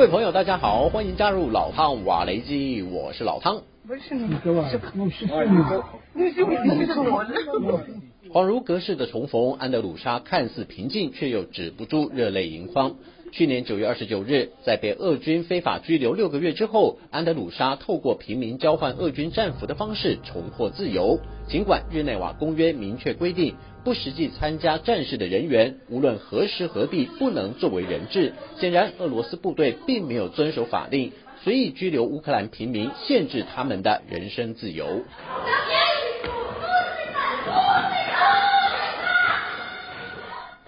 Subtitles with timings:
[0.00, 3.60] 位朋友，大家好，欢迎加入老汤瓦雷基，我是老汤。
[3.86, 5.20] 不是你，是你是
[6.14, 6.42] 你是
[6.74, 7.22] 你是我
[8.32, 12.94] 恍如隔世的重逢，安德鲁莎看似平静，却又止不住热泪盈眶。
[13.32, 21.20] 去年九月二十九日，在被俄军非法拘留六个月之后，安德鲁莎透过平民交换俄军战俘的方式重获自由。
[21.48, 23.54] 尽管日内瓦公约明确规定，
[23.84, 28.32] 不实际参加战事的人员，无论何时何地不能作为人质。
[28.58, 31.12] 显然，俄罗斯部队并没有遵守法令，
[31.42, 35.02] 随意拘留乌克兰平民，限制他们的人身自由。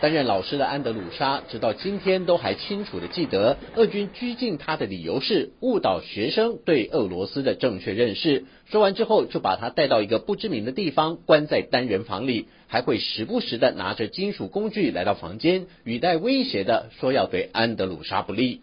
[0.00, 8.44] 担任老师的安德鲁莎，直到今天都还清楚的记得，俄军拘禁他的理由是误导学生对俄罗斯的正确认识。
[8.66, 18.60] 说完之后，就把他带到一个不知名的地方，关在单人房里，还会时不时的拿着金属工具来到房间，语带威胁的说要对安德鲁莎不利。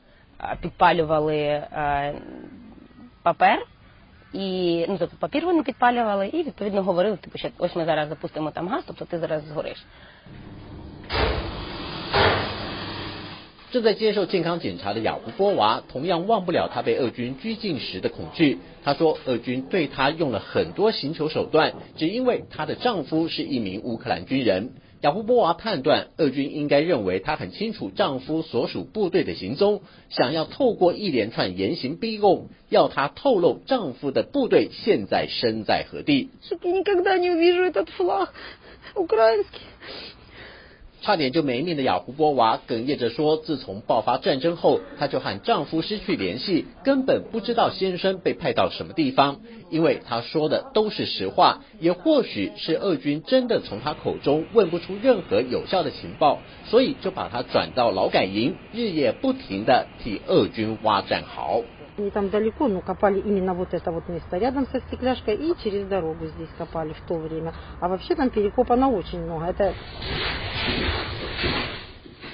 [0.62, 1.68] підпалювали
[3.24, 3.60] папер
[4.34, 8.52] і ну тобто папір вони підпалювали і відповідно говорили, типу, що ось ми зараз запустимо
[8.52, 9.86] там газ, тобто ти зараз згориш.
[13.75, 18.59] 正在接受健康检查的雅胡波娃，同样忘不了他被俄军拘禁时的恐惧。
[18.85, 24.75] 他说，俄军对他用了很多刑求手段，只因为她的丈夫是一名乌克兰军人。
[25.01, 36.31] 雅胡波娃判断，俄军应该认为她很清楚丈夫所属部队的行踪，想要透过一连串严刑逼供，要她透露丈夫的部队现在身在何地。
[41.04, 49.38] 差点就没命的雅胡波娃哽咽着说：“自从爆发战争后，她就和丈夫失去联系，根本不知道先生被派到什么地方。
[49.70, 61.64] 因为她说的都是实话，也或许是俄军真的从她口中问不出任何有效的情报，所以就把她转到劳改营，日夜不停的替俄军挖战壕。”
[61.98, 65.86] Не там далеко, но копали именно вот это вот место рядом со стекляшкой и через
[65.86, 67.54] дорогу здесь копали в то время.
[67.82, 69.48] А вообще там перекопано очень много.
[69.48, 69.74] Это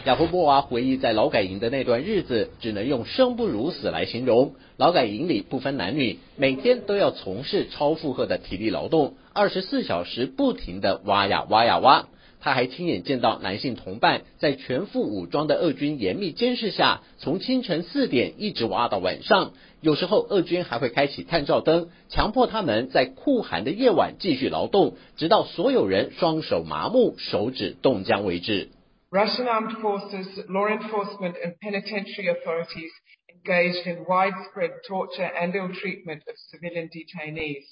[0.06, 4.54] 雅夫波娃回忆，在劳改营的那段日子，只能用生不如死来形容。
[4.78, 12.06] 劳改营里不分男女，每天都要从事超负荷的体力劳动，二十四小时不停的挖呀挖呀挖。
[12.40, 19.52] 他还亲眼见到男性同伴在全副武装的俄军严密监视下，从清晨四点一直挖到晚上。
[19.82, 28.68] 有时候，俄军还会开启探照灯，强迫他们在酷寒的夜晚继续劳动，直到所有人双手麻木、手指冻僵为止。
[29.10, 32.92] Russian armed forces, law enforcement, and penitentiary authorities
[33.34, 37.64] engaged in widespread torture and ill treatment of civilian detainees.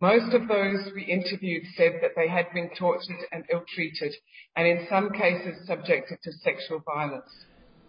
[0.00, 4.14] Most of those we interviewed said that they had been tortured and ill-treated,
[4.56, 7.28] and in some cases subjected to sexual violence.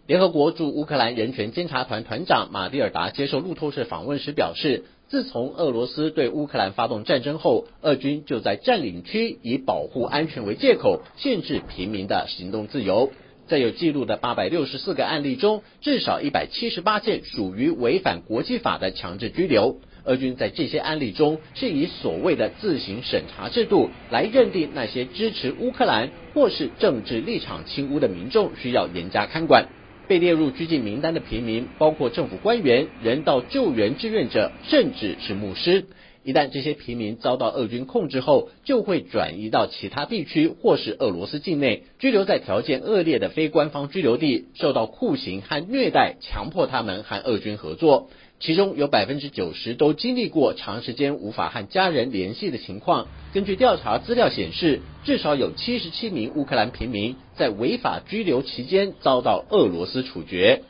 [0.06, 13.10] 联合国驻乌克兰人权监察团团长马蒂尔达接受路透社访问时表示，自从俄罗斯对乌克兰发动战争后，俄军就在占领区以保护安全为借口，限制平民的行动自由。
[13.46, 19.80] 在有记录的八百六十四个案例中，至少一百七十八件属于违反国际法的强制拘留。
[20.04, 29.66] 俄军在这些案例中是以所谓的自行审查制度来认定那些支持乌克兰或是政治立场亲乌的民众需要严加看管。
[30.08, 35.86] 被列入拘禁名单的平民包括政府官员、人道救援志愿者，甚至是牧师。
[36.24, 48.08] 一旦这些平民遭到俄军控制后，就会转移到其他地区或是俄罗斯境内，拘留在条件恶劣的非官方拘留地，受到酷刑和虐待，强迫他们和俄军合作。
[48.38, 53.06] 其中有百分之九十都经历过长时间无法和家人联系的情况。
[53.32, 60.62] 根据调查资料显示，至少有七十七名乌克兰平民在违法拘留期间遭到俄罗斯处决。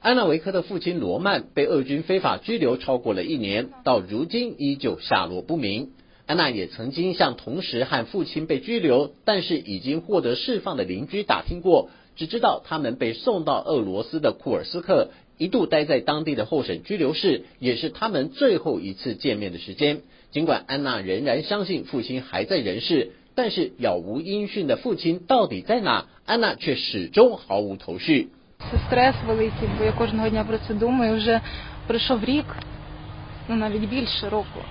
[0.00, 5.90] 安娜维科的父亲罗曼被俄军非法拘留超过了一年，到如今依旧下落不明。
[6.26, 20.02] 安娜也曾经向同时和父亲被拘留，但是已经获得释放的邻居打听过，只知道他们被送到俄罗斯的库尔斯克，一度待在当地的候审拘留室，也是他们最后一次见面的时间。
[20.31, 26.05] 尽管安娜仍然相信父亲还在人世，但是杳无音讯的父亲到底在哪？
[26.25, 28.29] 安娜却始终毫无头绪。
[28.59, 31.15] Це стрес великий, бо я кожного дня про це думаю.
[31.15, 31.41] Вже
[31.87, 32.45] пройшов рік,
[33.47, 34.63] ну навіть більше року.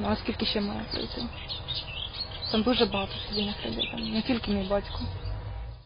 [0.00, 1.22] Ну а скільки ще має пройти?
[2.52, 5.00] Там дуже багато цивільних людей, там не тільки мій батько.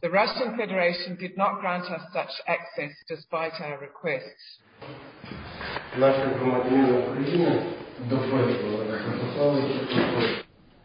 [0.03, 4.61] The Russian Federation did not grant us such access despite our requests.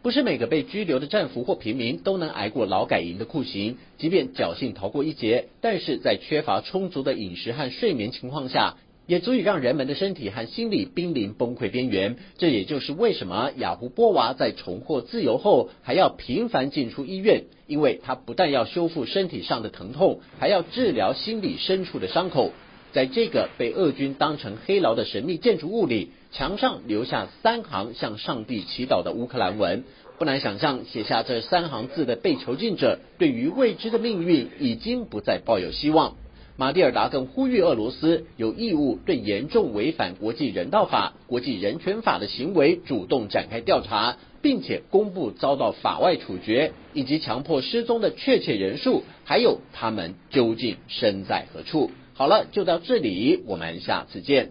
[0.01, 8.75] 不是每个被拘留的战俘或平民都能挨过劳改营的酷刑，即便侥幸逃过一劫，但是在缺乏充足的饮食和睡眠情况下。
[9.07, 12.17] 也足以让人们的身体和心理濒临崩溃边缘。
[12.37, 22.51] 这也就是为什么雅胡波娃在重获自由后还要频繁进出医院，因为他不但要修复身体上的疼痛，还要治疗心理深处的伤口。
[22.91, 29.83] 在这个被俄军当成黑牢的神秘建筑物里，墙上留下三行向上帝祈祷的乌克兰文。
[30.17, 36.15] 不难想象，写下这三行字的被囚禁者，对于未知的命运已经不再抱有希望。
[36.57, 51.91] 马蒂尔达更呼吁俄罗斯有义务对严重违反国际人道法、国际人权法的行为主动展开调查，并且公布遭到法外处决以及强迫失踪的确切人数，还有他们究竟身在何处。
[52.19, 54.49] 好了，就到这里，我们下次见。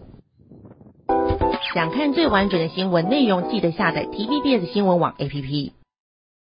[1.75, 5.78] 想看最完整的新闻内容，记得下载 TVBS 新闻网 APP。